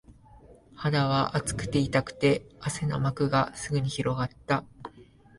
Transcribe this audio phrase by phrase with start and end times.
[0.75, 4.63] 肌は熱くて、痛くて、汗の膜がすぐに広がった